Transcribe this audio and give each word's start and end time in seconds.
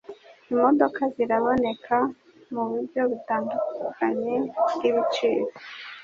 Imodoka 0.51 1.01
ziraboneka 1.15 1.97
muburyo 2.53 3.01
butandukanye 3.11 4.33
bwibiciro. 4.75 5.45